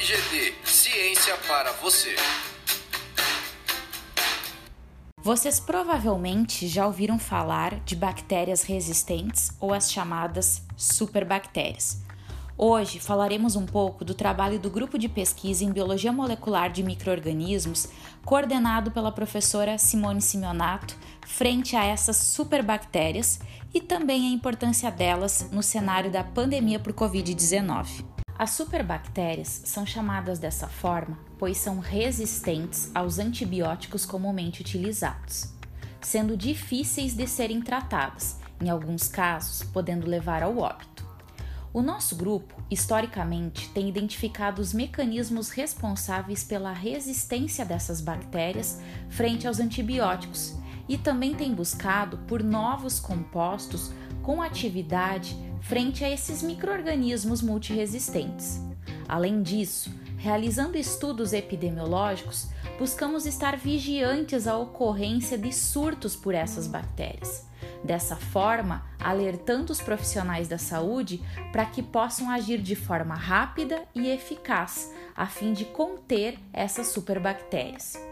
FGD 0.00 0.54
Ciência 0.64 1.36
para 1.46 1.72
você. 1.72 2.16
Vocês 5.22 5.60
provavelmente 5.60 6.66
já 6.66 6.86
ouviram 6.86 7.18
falar 7.18 7.80
de 7.80 7.94
bactérias 7.94 8.62
resistentes 8.62 9.52
ou 9.60 9.74
as 9.74 9.92
chamadas 9.92 10.62
superbactérias. 10.74 12.02
Hoje 12.56 12.98
falaremos 12.98 13.56
um 13.56 13.66
pouco 13.66 14.02
do 14.02 14.14
trabalho 14.14 14.58
do 14.58 14.70
grupo 14.70 14.98
de 14.98 15.08
pesquisa 15.08 15.64
em 15.64 15.72
biologia 15.72 16.12
molecular 16.12 16.72
de 16.72 16.82
microorganismos, 16.82 17.86
coordenado 18.24 18.90
pela 18.90 19.12
professora 19.12 19.76
Simone 19.76 20.22
Simeonato, 20.22 20.96
frente 21.26 21.76
a 21.76 21.84
essas 21.84 22.16
superbactérias 22.16 23.38
e 23.74 23.82
também 23.82 24.28
a 24.28 24.32
importância 24.32 24.90
delas 24.90 25.48
no 25.52 25.62
cenário 25.62 26.10
da 26.10 26.24
pandemia 26.24 26.78
por 26.78 26.94
Covid-19. 26.94 28.09
As 28.40 28.52
superbactérias 28.52 29.60
são 29.66 29.84
chamadas 29.84 30.38
dessa 30.38 30.66
forma 30.66 31.18
pois 31.38 31.58
são 31.58 31.78
resistentes 31.78 32.90
aos 32.94 33.18
antibióticos 33.18 34.06
comumente 34.06 34.62
utilizados, 34.62 35.52
sendo 36.00 36.38
difíceis 36.38 37.14
de 37.14 37.26
serem 37.26 37.60
tratadas, 37.60 38.38
em 38.58 38.70
alguns 38.70 39.08
casos 39.08 39.62
podendo 39.62 40.06
levar 40.06 40.42
ao 40.42 40.56
óbito. 40.56 41.06
O 41.70 41.82
nosso 41.82 42.16
grupo, 42.16 42.54
historicamente, 42.70 43.68
tem 43.74 43.90
identificado 43.90 44.62
os 44.62 44.72
mecanismos 44.72 45.50
responsáveis 45.50 46.42
pela 46.42 46.72
resistência 46.72 47.62
dessas 47.66 48.00
bactérias 48.00 48.80
frente 49.10 49.46
aos 49.46 49.60
antibióticos 49.60 50.54
e 50.88 50.96
também 50.96 51.34
tem 51.34 51.52
buscado 51.52 52.16
por 52.26 52.42
novos 52.42 52.98
compostos 52.98 53.92
com 54.22 54.40
atividade 54.40 55.36
frente 55.60 56.04
a 56.04 56.10
esses 56.10 56.42
microorganismos 56.42 57.42
multiresistentes. 57.42 58.60
Além 59.08 59.42
disso, 59.42 59.90
realizando 60.16 60.76
estudos 60.76 61.32
epidemiológicos, 61.32 62.48
buscamos 62.78 63.26
estar 63.26 63.56
vigiantes 63.56 64.46
à 64.46 64.56
ocorrência 64.56 65.36
de 65.36 65.52
surtos 65.52 66.14
por 66.14 66.34
essas 66.34 66.66
bactérias. 66.66 67.46
Dessa 67.82 68.16
forma, 68.16 68.84
alertando 68.98 69.72
os 69.72 69.80
profissionais 69.80 70.48
da 70.48 70.58
saúde 70.58 71.22
para 71.50 71.64
que 71.64 71.82
possam 71.82 72.30
agir 72.30 72.60
de 72.60 72.76
forma 72.76 73.14
rápida 73.14 73.82
e 73.94 74.08
eficaz, 74.08 74.92
a 75.16 75.26
fim 75.26 75.52
de 75.52 75.64
conter 75.64 76.38
essas 76.52 76.88
superbactérias. 76.88 78.09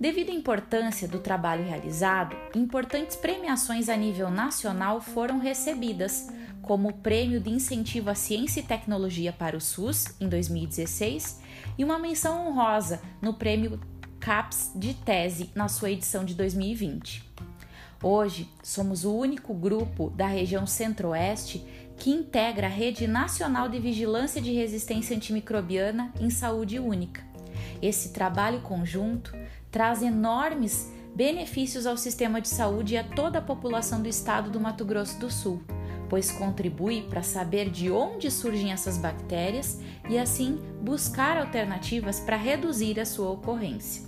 Devido 0.00 0.30
à 0.30 0.32
importância 0.32 1.08
do 1.08 1.18
trabalho 1.18 1.64
realizado, 1.64 2.36
importantes 2.54 3.16
premiações 3.16 3.88
a 3.88 3.96
nível 3.96 4.30
nacional 4.30 5.00
foram 5.00 5.40
recebidas, 5.40 6.28
como 6.62 6.90
o 6.90 6.92
Prêmio 6.92 7.40
de 7.40 7.50
Incentivo 7.50 8.08
à 8.08 8.14
Ciência 8.14 8.60
e 8.60 8.62
Tecnologia 8.62 9.32
para 9.32 9.56
o 9.56 9.60
SUS, 9.60 10.14
em 10.20 10.28
2016, 10.28 11.40
e 11.76 11.84
uma 11.84 11.98
menção 11.98 12.46
honrosa 12.46 13.02
no 13.20 13.34
Prêmio 13.34 13.80
CAPS 14.20 14.70
de 14.76 14.94
Tese, 14.94 15.50
na 15.52 15.66
sua 15.66 15.90
edição 15.90 16.24
de 16.24 16.34
2020. 16.34 17.28
Hoje, 18.00 18.48
somos 18.62 19.04
o 19.04 19.12
único 19.12 19.52
grupo 19.52 20.10
da 20.10 20.28
região 20.28 20.64
Centro-Oeste 20.64 21.66
que 21.96 22.10
integra 22.10 22.68
a 22.68 22.70
Rede 22.70 23.08
Nacional 23.08 23.68
de 23.68 23.80
Vigilância 23.80 24.40
de 24.40 24.52
Resistência 24.52 25.16
Antimicrobiana 25.16 26.12
em 26.20 26.30
Saúde 26.30 26.78
Única. 26.78 27.26
Esse 27.82 28.12
trabalho 28.12 28.60
conjunto 28.60 29.32
traz 29.70 30.02
enormes 30.02 30.92
benefícios 31.14 31.86
ao 31.86 31.96
sistema 31.96 32.40
de 32.40 32.48
saúde 32.48 32.94
e 32.94 32.98
a 32.98 33.04
toda 33.04 33.38
a 33.38 33.42
população 33.42 34.00
do 34.00 34.08
estado 34.08 34.50
do 34.50 34.60
Mato 34.60 34.84
Grosso 34.84 35.18
do 35.18 35.30
Sul, 35.30 35.60
pois 36.08 36.30
contribui 36.30 37.02
para 37.02 37.22
saber 37.22 37.70
de 37.70 37.90
onde 37.90 38.30
surgem 38.30 38.72
essas 38.72 38.96
bactérias 38.96 39.80
e 40.08 40.18
assim 40.18 40.58
buscar 40.80 41.36
alternativas 41.36 42.20
para 42.20 42.36
reduzir 42.36 42.98
a 43.00 43.04
sua 43.04 43.30
ocorrência. 43.30 44.06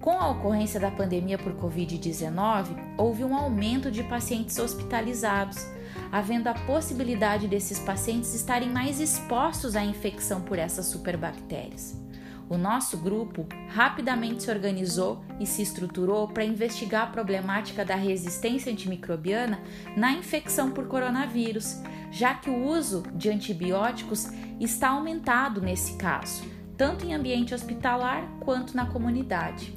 Com 0.00 0.12
a 0.20 0.30
ocorrência 0.30 0.78
da 0.78 0.90
pandemia 0.90 1.36
por 1.36 1.52
Covid-19, 1.54 2.94
houve 2.96 3.24
um 3.24 3.34
aumento 3.34 3.90
de 3.90 4.04
pacientes 4.04 4.58
hospitalizados, 4.58 5.66
havendo 6.12 6.48
a 6.48 6.54
possibilidade 6.54 7.48
desses 7.48 7.80
pacientes 7.80 8.32
estarem 8.32 8.70
mais 8.70 9.00
expostos 9.00 9.74
à 9.74 9.84
infecção 9.84 10.42
por 10.42 10.58
essas 10.58 10.86
superbactérias. 10.86 12.05
O 12.48 12.56
nosso 12.56 12.96
grupo 12.98 13.44
rapidamente 13.68 14.44
se 14.44 14.50
organizou 14.50 15.24
e 15.40 15.46
se 15.46 15.62
estruturou 15.62 16.28
para 16.28 16.44
investigar 16.44 17.02
a 17.02 17.10
problemática 17.10 17.84
da 17.84 17.96
resistência 17.96 18.70
antimicrobiana 18.70 19.60
na 19.96 20.12
infecção 20.12 20.70
por 20.70 20.86
coronavírus, 20.86 21.80
já 22.10 22.34
que 22.34 22.48
o 22.48 22.64
uso 22.64 23.02
de 23.14 23.30
antibióticos 23.30 24.28
está 24.60 24.90
aumentado 24.90 25.60
nesse 25.60 25.96
caso, 25.96 26.44
tanto 26.76 27.04
em 27.04 27.14
ambiente 27.14 27.52
hospitalar 27.52 28.22
quanto 28.40 28.76
na 28.76 28.86
comunidade. 28.86 29.76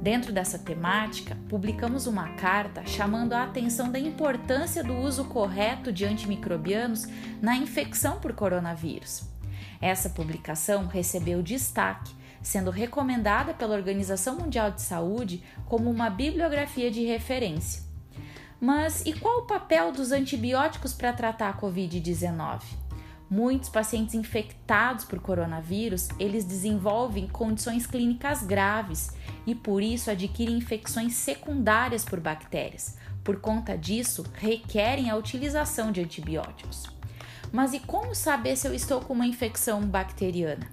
Dentro 0.00 0.32
dessa 0.32 0.58
temática, 0.58 1.36
publicamos 1.48 2.06
uma 2.06 2.28
carta 2.34 2.84
chamando 2.86 3.32
a 3.32 3.42
atenção 3.42 3.90
da 3.90 3.98
importância 3.98 4.84
do 4.84 4.94
uso 4.94 5.24
correto 5.24 5.90
de 5.90 6.04
antimicrobianos 6.04 7.08
na 7.42 7.56
infecção 7.56 8.20
por 8.20 8.34
coronavírus. 8.34 9.33
Essa 9.80 10.10
publicação 10.10 10.86
recebeu 10.86 11.42
destaque, 11.42 12.14
sendo 12.42 12.70
recomendada 12.70 13.54
pela 13.54 13.74
Organização 13.74 14.36
Mundial 14.36 14.70
de 14.70 14.82
Saúde 14.82 15.42
como 15.66 15.90
uma 15.90 16.10
bibliografia 16.10 16.90
de 16.90 17.04
referência. 17.04 17.82
Mas 18.60 19.04
e 19.04 19.12
qual 19.12 19.40
o 19.40 19.46
papel 19.46 19.92
dos 19.92 20.12
antibióticos 20.12 20.92
para 20.92 21.12
tratar 21.12 21.50
a 21.50 21.60
COVID-19? 21.60 22.62
Muitos 23.28 23.68
pacientes 23.68 24.14
infectados 24.14 25.04
por 25.04 25.18
coronavírus, 25.18 26.08
eles 26.18 26.44
desenvolvem 26.44 27.26
condições 27.26 27.86
clínicas 27.86 28.42
graves 28.42 29.10
e 29.46 29.54
por 29.54 29.82
isso 29.82 30.10
adquirem 30.10 30.56
infecções 30.56 31.14
secundárias 31.14 32.04
por 32.04 32.20
bactérias. 32.20 32.96
Por 33.24 33.40
conta 33.40 33.76
disso, 33.76 34.24
requerem 34.34 35.10
a 35.10 35.16
utilização 35.16 35.90
de 35.90 36.02
antibióticos. 36.02 36.93
Mas 37.54 37.72
e 37.72 37.78
como 37.78 38.16
saber 38.16 38.56
se 38.56 38.66
eu 38.66 38.74
estou 38.74 39.00
com 39.00 39.12
uma 39.12 39.28
infecção 39.28 39.80
bacteriana? 39.82 40.66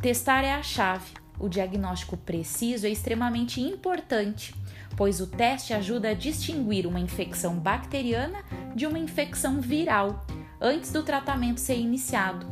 Testar 0.00 0.44
é 0.44 0.52
a 0.52 0.62
chave. 0.62 1.10
O 1.40 1.48
diagnóstico 1.48 2.16
preciso 2.16 2.86
é 2.86 2.88
extremamente 2.88 3.60
importante, 3.60 4.54
pois 4.96 5.20
o 5.20 5.26
teste 5.26 5.74
ajuda 5.74 6.10
a 6.10 6.14
distinguir 6.14 6.86
uma 6.86 7.00
infecção 7.00 7.56
bacteriana 7.56 8.44
de 8.76 8.86
uma 8.86 8.96
infecção 8.96 9.60
viral 9.60 10.24
antes 10.60 10.92
do 10.92 11.02
tratamento 11.02 11.58
ser 11.58 11.80
iniciado. 11.80 12.46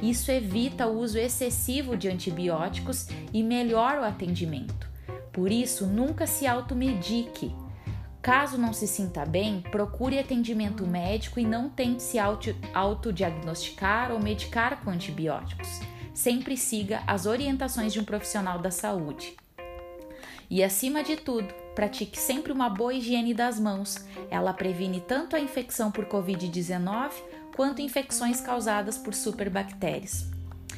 Isso 0.00 0.30
evita 0.30 0.86
o 0.86 1.00
uso 1.00 1.18
excessivo 1.18 1.96
de 1.96 2.06
antibióticos 2.06 3.08
e 3.32 3.42
melhora 3.42 4.02
o 4.02 4.04
atendimento. 4.04 4.88
Por 5.32 5.50
isso, 5.50 5.88
nunca 5.88 6.24
se 6.24 6.46
automedique. 6.46 7.52
Caso 8.24 8.56
não 8.56 8.72
se 8.72 8.86
sinta 8.86 9.26
bem, 9.26 9.60
procure 9.70 10.18
atendimento 10.18 10.86
médico 10.86 11.38
e 11.38 11.44
não 11.44 11.68
tente 11.68 12.02
se 12.02 12.16
autodiagnosticar 12.72 14.10
ou 14.10 14.18
medicar 14.18 14.82
com 14.82 14.88
antibióticos. 14.88 15.68
Sempre 16.14 16.56
siga 16.56 17.02
as 17.06 17.26
orientações 17.26 17.92
de 17.92 18.00
um 18.00 18.04
profissional 18.04 18.58
da 18.58 18.70
saúde. 18.70 19.36
E 20.48 20.64
acima 20.64 21.04
de 21.04 21.16
tudo, 21.16 21.52
pratique 21.74 22.18
sempre 22.18 22.50
uma 22.50 22.70
boa 22.70 22.94
higiene 22.94 23.34
das 23.34 23.60
mãos. 23.60 24.06
Ela 24.30 24.54
previne 24.54 25.02
tanto 25.02 25.36
a 25.36 25.40
infecção 25.40 25.92
por 25.92 26.06
Covid-19 26.06 27.10
quanto 27.54 27.82
infecções 27.82 28.40
causadas 28.40 28.96
por 28.96 29.12
superbactérias. 29.12 30.33